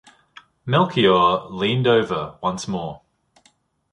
[0.65, 3.01] Melchior leaned over once more.